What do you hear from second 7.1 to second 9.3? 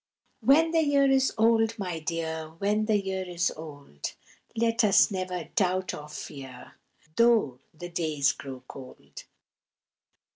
Though the days grow cold.